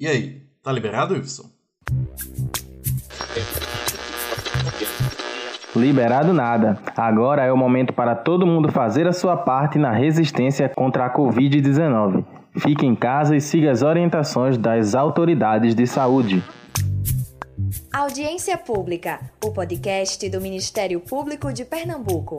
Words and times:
E 0.00 0.06
aí, 0.06 0.40
tá 0.62 0.72
liberado, 0.72 1.12
Wilson? 1.12 1.50
Liberado 5.76 6.32
nada. 6.32 6.80
Agora 6.96 7.44
é 7.44 7.52
o 7.52 7.56
momento 7.56 7.92
para 7.92 8.14
todo 8.14 8.46
mundo 8.46 8.72
fazer 8.72 9.06
a 9.06 9.12
sua 9.12 9.36
parte 9.36 9.78
na 9.78 9.92
resistência 9.92 10.70
contra 10.70 11.04
a 11.04 11.14
Covid-19. 11.14 12.24
Fique 12.60 12.86
em 12.86 12.96
casa 12.96 13.36
e 13.36 13.42
siga 13.42 13.70
as 13.70 13.82
orientações 13.82 14.56
das 14.56 14.94
autoridades 14.94 15.74
de 15.74 15.86
saúde. 15.86 16.42
Audiência 17.92 18.56
Pública, 18.56 19.20
o 19.44 19.52
podcast 19.52 20.26
do 20.30 20.40
Ministério 20.40 21.00
Público 21.00 21.52
de 21.52 21.66
Pernambuco. 21.66 22.38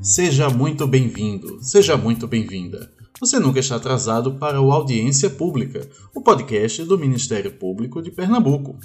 Seja 0.00 0.48
muito 0.48 0.86
bem-vindo, 0.86 1.62
seja 1.62 1.94
muito 1.94 2.26
bem-vinda. 2.26 2.99
Você 3.20 3.38
nunca 3.38 3.60
está 3.60 3.76
atrasado 3.76 4.36
para 4.36 4.62
o 4.62 4.72
Audiência 4.72 5.28
Pública, 5.28 5.86
o 6.14 6.22
podcast 6.22 6.82
do 6.84 6.96
Ministério 6.96 7.52
Público 7.52 8.00
de 8.00 8.10
Pernambuco. 8.10 8.78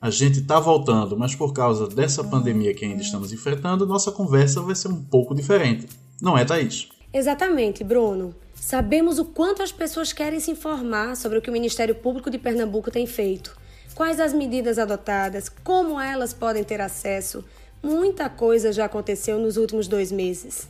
A 0.00 0.10
gente 0.10 0.40
está 0.40 0.58
voltando, 0.58 1.16
mas 1.16 1.36
por 1.36 1.52
causa 1.52 1.86
dessa 1.86 2.24
pandemia 2.24 2.74
que 2.74 2.84
ainda 2.84 3.00
estamos 3.00 3.32
enfrentando, 3.32 3.86
nossa 3.86 4.10
conversa 4.10 4.60
vai 4.62 4.74
ser 4.74 4.88
um 4.88 5.00
pouco 5.00 5.32
diferente. 5.32 5.86
Não 6.20 6.36
é, 6.36 6.44
Thaís? 6.44 6.88
Exatamente, 7.14 7.84
Bruno. 7.84 8.34
Sabemos 8.52 9.20
o 9.20 9.26
quanto 9.26 9.62
as 9.62 9.70
pessoas 9.70 10.12
querem 10.12 10.40
se 10.40 10.50
informar 10.50 11.16
sobre 11.16 11.38
o 11.38 11.40
que 11.40 11.48
o 11.48 11.52
Ministério 11.52 11.94
Público 11.94 12.32
de 12.32 12.38
Pernambuco 12.38 12.90
tem 12.90 13.06
feito, 13.06 13.56
quais 13.94 14.18
as 14.18 14.32
medidas 14.32 14.76
adotadas, 14.76 15.48
como 15.48 16.00
elas 16.00 16.34
podem 16.34 16.64
ter 16.64 16.80
acesso. 16.80 17.44
Muita 17.80 18.28
coisa 18.28 18.72
já 18.72 18.86
aconteceu 18.86 19.38
nos 19.38 19.56
últimos 19.56 19.86
dois 19.86 20.10
meses. 20.10 20.66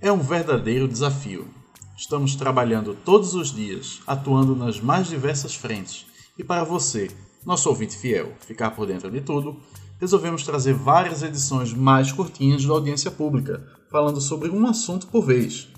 É 0.00 0.12
um 0.12 0.20
verdadeiro 0.20 0.86
desafio. 0.86 1.48
Estamos 1.96 2.36
trabalhando 2.36 2.94
todos 2.94 3.34
os 3.34 3.50
dias, 3.50 4.02
atuando 4.06 4.54
nas 4.54 4.78
mais 4.78 5.08
diversas 5.08 5.54
frentes. 5.54 6.04
E 6.38 6.44
para 6.44 6.62
você, 6.62 7.10
nosso 7.44 7.70
ouvinte 7.70 7.96
fiel, 7.96 8.34
ficar 8.40 8.72
por 8.72 8.86
dentro 8.86 9.10
de 9.10 9.22
tudo, 9.22 9.56
resolvemos 9.98 10.42
trazer 10.42 10.74
várias 10.74 11.22
edições 11.22 11.72
mais 11.72 12.12
curtinhas 12.12 12.66
da 12.66 12.74
audiência 12.74 13.10
pública, 13.10 13.66
falando 13.90 14.20
sobre 14.20 14.50
um 14.50 14.66
assunto 14.66 15.06
por 15.06 15.24
vez. 15.24 15.68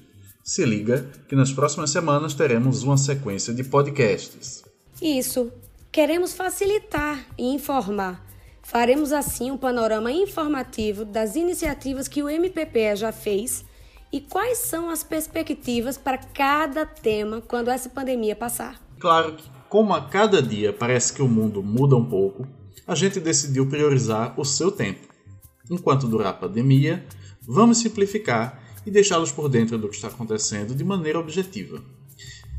Se 0.42 0.64
liga 0.64 1.08
que 1.28 1.36
nas 1.36 1.52
próximas 1.52 1.90
semanas 1.90 2.34
teremos 2.34 2.82
uma 2.82 2.96
sequência 2.96 3.54
de 3.54 3.62
podcasts. 3.62 4.64
Isso. 5.00 5.52
Queremos 5.92 6.34
facilitar 6.34 7.26
e 7.38 7.54
informar. 7.54 8.26
Faremos 8.60 9.12
assim 9.12 9.52
um 9.52 9.56
panorama 9.56 10.10
informativo 10.10 11.04
das 11.04 11.36
iniciativas 11.36 12.08
que 12.08 12.24
o 12.24 12.28
MPPE 12.28 12.96
já 12.96 13.12
fez 13.12 13.64
e 14.12 14.20
quais 14.20 14.58
são 14.58 14.90
as 14.90 15.02
perspectivas 15.02 15.98
para 15.98 16.18
cada 16.18 16.86
tema 16.86 17.40
quando 17.40 17.70
essa 17.70 17.88
pandemia 17.88 18.34
passar. 18.34 18.80
Claro 18.98 19.34
que, 19.34 19.48
como 19.68 19.92
a 19.94 20.08
cada 20.08 20.42
dia 20.42 20.72
parece 20.72 21.12
que 21.12 21.22
o 21.22 21.28
mundo 21.28 21.62
muda 21.62 21.94
um 21.96 22.04
pouco, 22.04 22.46
a 22.86 22.94
gente 22.94 23.20
decidiu 23.20 23.68
priorizar 23.68 24.38
o 24.40 24.44
seu 24.44 24.72
tempo. 24.72 25.06
Enquanto 25.70 26.08
durar 26.08 26.28
a 26.28 26.32
pandemia, 26.32 27.04
vamos 27.42 27.78
simplificar 27.78 28.62
e 28.86 28.90
deixá-los 28.90 29.30
por 29.30 29.48
dentro 29.48 29.76
do 29.76 29.88
que 29.88 29.96
está 29.96 30.08
acontecendo 30.08 30.74
de 30.74 30.82
maneira 30.82 31.18
objetiva. 31.18 31.82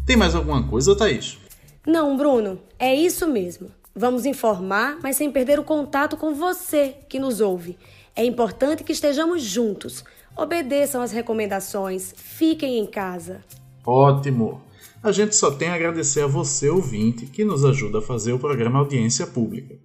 Tem 0.06 0.16
mais 0.16 0.36
alguma 0.36 0.68
coisa, 0.68 0.96
Thaís? 0.96 1.40
Não, 1.86 2.16
Bruno, 2.16 2.60
é 2.78 2.94
isso 2.94 3.28
mesmo. 3.28 3.72
Vamos 4.00 4.26
informar, 4.26 4.98
mas 5.04 5.18
sem 5.18 5.30
perder 5.30 5.60
o 5.60 5.64
contato 5.66 6.16
com 6.16 6.34
você 6.34 6.96
que 7.10 7.20
nos 7.20 7.42
ouve. 7.42 7.78
É 8.16 8.24
importante 8.24 8.82
que 8.82 8.94
estejamos 8.94 9.44
juntos. 9.44 10.06
Obedeçam 10.38 11.02
as 11.02 11.12
recomendações, 11.12 12.14
fiquem 12.16 12.80
em 12.80 12.86
casa. 12.86 13.44
Ótimo! 13.86 14.62
A 15.04 15.12
gente 15.12 15.36
só 15.36 15.52
tem 15.52 15.68
a 15.68 15.74
agradecer 15.74 16.22
a 16.22 16.28
você, 16.28 16.70
ouvinte, 16.70 17.26
que 17.26 17.44
nos 17.44 17.66
ajuda 17.66 18.00
a 18.00 18.02
fazer 18.02 18.32
o 18.32 18.40
programa 18.40 18.80
Audiência 18.80 19.28
Pública. 19.28 19.78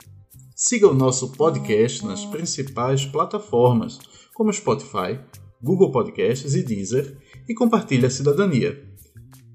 Siga 0.54 0.86
o 0.86 0.94
nosso 0.94 1.32
podcast 1.32 2.06
nas 2.06 2.24
principais 2.24 3.04
plataformas, 3.04 3.98
como 4.32 4.52
Spotify, 4.52 5.18
Google 5.60 5.90
Podcasts 5.90 6.54
e 6.54 6.62
Deezer, 6.62 7.18
e 7.48 7.52
compartilhe 7.52 8.06
a 8.06 8.10
cidadania. 8.10 8.80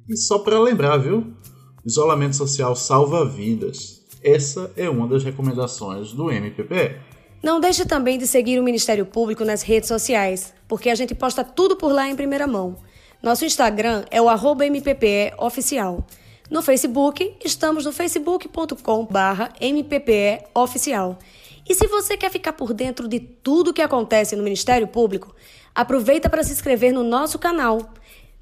E 0.10 0.18
só 0.18 0.40
para 0.40 0.60
lembrar, 0.60 0.98
viu? 0.98 1.34
Isolamento 1.86 2.36
social 2.36 2.76
salva 2.76 3.24
vidas. 3.26 4.00
Essa 4.24 4.72
é 4.76 4.90
uma 4.90 5.08
das 5.08 5.24
recomendações 5.24 6.12
do 6.12 6.32
MPPE. 6.32 6.98
Não 7.42 7.60
deixe 7.60 7.86
também 7.86 8.18
de 8.18 8.28
seguir 8.28 8.60
o 8.60 8.64
Ministério 8.64 9.06
Público 9.06 9.46
nas 9.46 9.62
redes 9.62 9.88
sociais, 9.88 10.54
porque 10.68 10.90
a 10.90 10.96
gente 10.96 11.16
posta 11.16 11.44
tudo 11.44 11.78
por 11.78 11.92
lá 11.92 12.08
em 12.10 12.16
primeira 12.16 12.46
mão. 12.46 12.76
Nosso 13.24 13.46
Instagram 13.46 14.04
é 14.12 14.22
o 14.22 14.28
arroba 14.28 14.66
MPPE 14.66 15.34
oficial. 15.38 16.06
No 16.50 16.62
Facebook, 16.62 17.36
estamos 17.44 17.86
no 17.86 17.94
facebook.com 17.94 19.06
barra 19.06 19.54
MPPE 19.62 20.46
oficial. 20.54 21.18
E 21.68 21.76
se 21.76 21.88
você 21.88 22.18
quer 22.18 22.32
ficar 22.32 22.54
por 22.54 22.74
dentro 22.74 23.08
de 23.08 23.20
tudo 23.20 23.74
que 23.74 23.82
acontece 23.82 24.36
no 24.36 24.44
Ministério 24.44 24.88
Público, 24.88 25.34
aproveita 25.74 26.30
para 26.30 26.44
se 26.44 26.52
inscrever 26.52 26.92
no 26.92 27.04
nosso 27.04 27.38
canal 27.38 27.94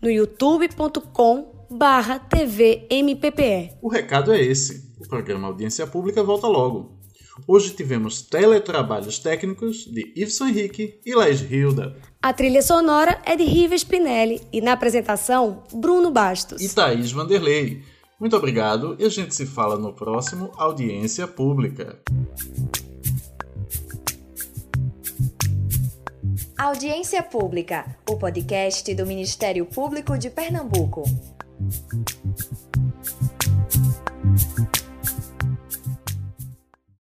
no 0.02 0.10
youtube.com 0.10 1.66
barra 1.70 2.18
TV 2.18 2.88
MPPE. 2.90 3.74
O 3.82 3.90
recado 3.90 4.32
é 4.32 4.42
esse. 4.42 4.87
O 5.00 5.08
programa 5.08 5.48
Audiência 5.48 5.86
Pública 5.86 6.24
volta 6.24 6.48
logo. 6.48 6.98
Hoje 7.48 7.70
tivemos 7.70 8.24
teletrabalhos 8.24 9.20
técnicos 9.20 9.86
de 9.86 10.12
Iveson 10.16 10.48
Henrique 10.48 11.00
e 11.06 11.14
Laís 11.14 11.40
Hilda. 11.42 11.96
A 12.22 12.34
trilha 12.34 12.64
sonora 12.64 13.22
é 13.24 13.36
de 13.36 13.44
Riva 13.44 13.76
Spinelli 13.76 14.42
e 14.52 14.60
na 14.60 14.74
apresentação, 14.74 15.64
Bruno 15.72 16.10
Bastos. 16.10 16.62
E 16.62 16.74
Thaís 16.74 17.12
Vanderlei. 17.12 17.84
Muito 18.20 18.36
obrigado 18.36 18.96
e 18.98 19.06
a 19.06 19.10
gente 19.10 19.36
se 19.36 19.46
fala 19.46 19.78
no 19.78 19.94
próximo 19.94 20.52
Audiência 20.58 21.28
Pública. 21.28 22.02
Audiência 26.58 27.22
Pública, 27.22 27.86
o 28.10 28.18
podcast 28.18 28.96
do 28.96 29.06
Ministério 29.06 29.64
Público 29.68 30.18
de 30.18 30.32
Pernambuco. 30.32 31.04